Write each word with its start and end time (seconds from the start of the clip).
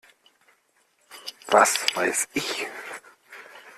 Was 1.49 1.77
weiß 1.93 2.27
ich! 2.33 2.65